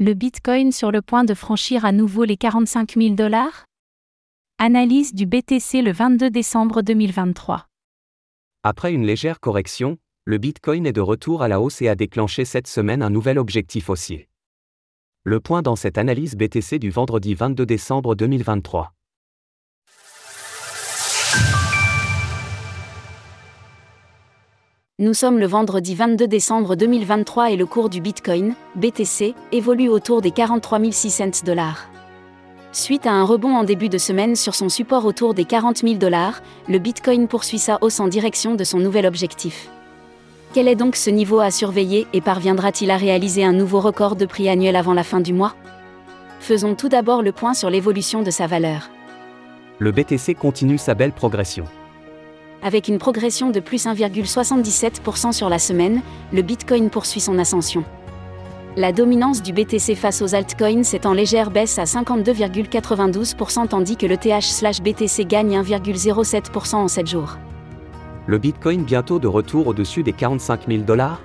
Le 0.00 0.14
Bitcoin 0.14 0.70
sur 0.70 0.92
le 0.92 1.02
point 1.02 1.24
de 1.24 1.34
franchir 1.34 1.84
à 1.84 1.90
nouveau 1.90 2.22
les 2.22 2.36
45 2.36 2.94
000 2.96 3.14
dollars? 3.16 3.64
Analyse 4.58 5.12
du 5.12 5.26
BTC 5.26 5.82
le 5.82 5.90
22 5.90 6.30
décembre 6.30 6.82
2023. 6.82 7.66
Après 8.62 8.92
une 8.92 9.04
légère 9.04 9.40
correction, 9.40 9.98
le 10.24 10.38
Bitcoin 10.38 10.86
est 10.86 10.92
de 10.92 11.00
retour 11.00 11.42
à 11.42 11.48
la 11.48 11.60
hausse 11.60 11.82
et 11.82 11.88
a 11.88 11.96
déclenché 11.96 12.44
cette 12.44 12.68
semaine 12.68 13.02
un 13.02 13.10
nouvel 13.10 13.40
objectif 13.40 13.90
haussier. 13.90 14.28
Le 15.24 15.40
point 15.40 15.62
dans 15.62 15.74
cette 15.74 15.98
analyse 15.98 16.36
BTC 16.36 16.78
du 16.78 16.90
vendredi 16.90 17.34
22 17.34 17.66
décembre 17.66 18.14
2023. 18.14 18.92
Nous 25.00 25.14
sommes 25.14 25.38
le 25.38 25.46
vendredi 25.46 25.94
22 25.94 26.26
décembre 26.26 26.74
2023 26.74 27.52
et 27.52 27.56
le 27.56 27.66
cours 27.66 27.88
du 27.88 28.00
Bitcoin, 28.00 28.56
BTC, 28.74 29.36
évolue 29.52 29.88
autour 29.88 30.22
des 30.22 30.32
43 30.32 30.90
600 30.90 31.44
dollars. 31.44 31.88
Suite 32.72 33.06
à 33.06 33.12
un 33.12 33.22
rebond 33.22 33.54
en 33.54 33.62
début 33.62 33.88
de 33.88 33.96
semaine 33.96 34.34
sur 34.34 34.56
son 34.56 34.68
support 34.68 35.04
autour 35.04 35.34
des 35.34 35.44
40 35.44 35.82
000 35.82 35.94
dollars, 35.98 36.42
le 36.68 36.80
Bitcoin 36.80 37.28
poursuit 37.28 37.60
sa 37.60 37.78
hausse 37.80 38.00
en 38.00 38.08
direction 38.08 38.56
de 38.56 38.64
son 38.64 38.80
nouvel 38.80 39.06
objectif. 39.06 39.68
Quel 40.52 40.66
est 40.66 40.74
donc 40.74 40.96
ce 40.96 41.10
niveau 41.10 41.38
à 41.38 41.52
surveiller 41.52 42.08
et 42.12 42.20
parviendra-t-il 42.20 42.90
à 42.90 42.96
réaliser 42.96 43.44
un 43.44 43.52
nouveau 43.52 43.78
record 43.78 44.16
de 44.16 44.26
prix 44.26 44.48
annuel 44.48 44.74
avant 44.74 44.94
la 44.94 45.04
fin 45.04 45.20
du 45.20 45.32
mois? 45.32 45.54
Faisons 46.40 46.74
tout 46.74 46.88
d'abord 46.88 47.22
le 47.22 47.30
point 47.30 47.54
sur 47.54 47.70
l'évolution 47.70 48.22
de 48.22 48.32
sa 48.32 48.48
valeur. 48.48 48.90
Le 49.78 49.92
BTC 49.92 50.34
continue 50.34 50.76
sa 50.76 50.94
belle 50.94 51.12
progression. 51.12 51.66
Avec 52.62 52.88
une 52.88 52.98
progression 52.98 53.50
de 53.50 53.60
plus 53.60 53.86
1,77% 53.86 55.32
sur 55.32 55.48
la 55.48 55.60
semaine, 55.60 56.02
le 56.32 56.42
Bitcoin 56.42 56.90
poursuit 56.90 57.20
son 57.20 57.38
ascension. 57.38 57.84
La 58.76 58.92
dominance 58.92 59.42
du 59.42 59.52
BTC 59.52 59.94
face 59.94 60.22
aux 60.22 60.34
altcoins 60.34 60.82
est 60.82 61.06
en 61.06 61.12
légère 61.12 61.50
baisse 61.50 61.78
à 61.78 61.84
52,92% 61.84 63.68
tandis 63.68 63.96
que 63.96 64.06
le 64.06 64.16
TH/BTC 64.16 65.24
gagne 65.24 65.60
1,07% 65.60 66.76
en 66.76 66.88
7 66.88 67.06
jours. 67.06 67.38
Le 68.26 68.38
Bitcoin 68.38 68.82
bientôt 68.82 69.18
de 69.18 69.26
retour 69.26 69.68
au-dessus 69.68 70.02
des 70.02 70.12
45 70.12 70.68
000 70.68 70.82
dollars? 70.82 71.20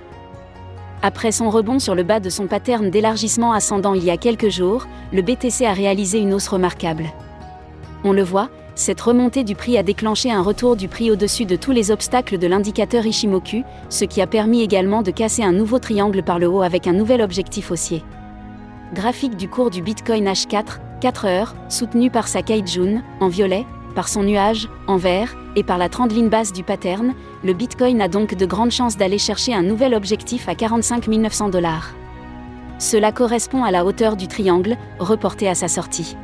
Après 1.02 1.32
son 1.32 1.50
rebond 1.50 1.78
sur 1.78 1.94
le 1.94 2.02
bas 2.02 2.18
de 2.18 2.30
son 2.30 2.46
pattern 2.46 2.90
d'élargissement 2.90 3.52
ascendant 3.52 3.94
il 3.94 4.04
y 4.04 4.10
a 4.10 4.16
quelques 4.16 4.48
jours, 4.48 4.86
le 5.12 5.20
BTC 5.20 5.66
a 5.66 5.74
réalisé 5.74 6.18
une 6.18 6.32
hausse 6.32 6.48
remarquable. 6.48 7.04
On 8.04 8.12
le 8.12 8.22
voit, 8.22 8.48
cette 8.76 9.00
remontée 9.00 9.44
du 9.44 9.54
prix 9.54 9.78
a 9.78 9.84
déclenché 9.84 10.32
un 10.32 10.42
retour 10.42 10.74
du 10.74 10.88
prix 10.88 11.10
au-dessus 11.10 11.44
de 11.44 11.54
tous 11.54 11.70
les 11.70 11.92
obstacles 11.92 12.38
de 12.38 12.46
l'indicateur 12.48 13.06
Ishimoku, 13.06 13.62
ce 13.88 14.04
qui 14.04 14.20
a 14.20 14.26
permis 14.26 14.62
également 14.62 15.02
de 15.02 15.12
casser 15.12 15.44
un 15.44 15.52
nouveau 15.52 15.78
triangle 15.78 16.24
par 16.24 16.40
le 16.40 16.48
haut 16.48 16.62
avec 16.62 16.88
un 16.88 16.92
nouvel 16.92 17.22
objectif 17.22 17.70
haussier. 17.70 18.02
Graphique 18.92 19.36
du 19.36 19.48
cours 19.48 19.70
du 19.70 19.80
Bitcoin 19.80 20.26
H4, 20.26 20.78
4 21.00 21.24
heures, 21.26 21.54
soutenu 21.68 22.10
par 22.10 22.26
sa 22.26 22.42
Kaijun, 22.42 23.02
en 23.20 23.28
violet, 23.28 23.64
par 23.94 24.08
son 24.08 24.24
nuage, 24.24 24.68
en 24.88 24.96
vert, 24.96 25.36
et 25.54 25.62
par 25.62 25.78
la 25.78 25.88
trendline 25.88 26.28
basse 26.28 26.52
du 26.52 26.64
pattern, 26.64 27.14
le 27.44 27.52
Bitcoin 27.52 28.00
a 28.00 28.08
donc 28.08 28.34
de 28.34 28.46
grandes 28.46 28.72
chances 28.72 28.96
d'aller 28.96 29.18
chercher 29.18 29.54
un 29.54 29.62
nouvel 29.62 29.94
objectif 29.94 30.48
à 30.48 30.56
45 30.56 31.06
900 31.06 31.48
dollars. 31.50 31.94
Cela 32.80 33.12
correspond 33.12 33.62
à 33.62 33.70
la 33.70 33.84
hauteur 33.84 34.16
du 34.16 34.26
triangle, 34.26 34.76
reporté 34.98 35.48
à 35.48 35.54
sa 35.54 35.68
sortie. 35.68 36.16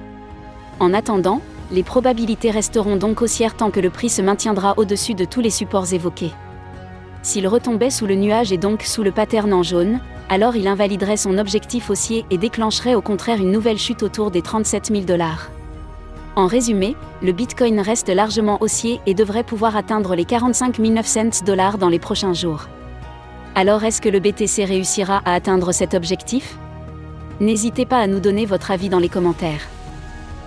En 0.80 0.92
attendant, 0.94 1.40
les 1.70 1.82
probabilités 1.82 2.50
resteront 2.50 2.96
donc 2.96 3.22
haussières 3.22 3.56
tant 3.56 3.70
que 3.70 3.80
le 3.80 3.90
prix 3.90 4.08
se 4.08 4.22
maintiendra 4.22 4.74
au-dessus 4.76 5.14
de 5.14 5.24
tous 5.24 5.40
les 5.40 5.50
supports 5.50 5.92
évoqués. 5.92 6.32
S'il 7.22 7.46
retombait 7.46 7.90
sous 7.90 8.06
le 8.06 8.14
nuage 8.14 8.52
et 8.52 8.56
donc 8.56 8.82
sous 8.82 9.02
le 9.02 9.12
pattern 9.12 9.52
en 9.52 9.62
jaune, 9.62 10.00
alors 10.28 10.56
il 10.56 10.68
invaliderait 10.68 11.16
son 11.16 11.38
objectif 11.38 11.90
haussier 11.90 12.24
et 12.30 12.38
déclencherait 12.38 12.94
au 12.94 13.02
contraire 13.02 13.38
une 13.38 13.52
nouvelle 13.52 13.78
chute 13.78 14.02
autour 14.02 14.30
des 14.30 14.42
37 14.42 14.86
000 14.86 15.00
dollars. 15.02 15.50
En 16.36 16.46
résumé, 16.46 16.96
le 17.22 17.32
Bitcoin 17.32 17.80
reste 17.80 18.08
largement 18.08 18.58
haussier 18.62 19.00
et 19.06 19.14
devrait 19.14 19.44
pouvoir 19.44 19.76
atteindre 19.76 20.14
les 20.14 20.24
45 20.24 20.78
900 20.78 21.44
dollars 21.44 21.76
dans 21.76 21.88
les 21.88 21.98
prochains 21.98 22.32
jours. 22.32 22.68
Alors 23.54 23.84
est-ce 23.84 24.00
que 24.00 24.08
le 24.08 24.20
BTC 24.20 24.64
réussira 24.64 25.20
à 25.24 25.34
atteindre 25.34 25.72
cet 25.72 25.94
objectif? 25.94 26.56
N'hésitez 27.40 27.84
pas 27.84 27.98
à 27.98 28.06
nous 28.06 28.20
donner 28.20 28.46
votre 28.46 28.70
avis 28.70 28.88
dans 28.88 29.00
les 29.00 29.08
commentaires. 29.08 29.66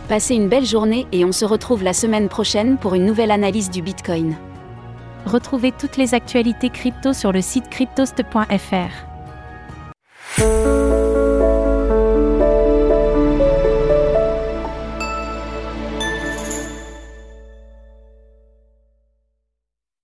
Passez 0.09 0.36
une 0.36 0.50
belle 0.50 0.66
journée 0.66 1.08
et 1.14 1.24
on 1.24 1.31
se 1.31 1.46
retrouve 1.46 1.81
la 1.81 1.94
semaine 1.94 2.28
prochaine 2.28 2.78
pour 2.78 2.94
une 2.94 3.06
nouvelle 3.06 3.31
analyse 3.31 3.69
du 3.69 3.81
Bitcoin. 3.81 4.36
Retrouvez 5.25 5.72
toutes 5.72 5.96
les 5.96 6.14
actualités 6.14 6.69
crypto 6.69 7.14
sur 7.14 7.31
le 7.31 7.41
site 7.41 7.69
cryptost.fr. 7.69 9.12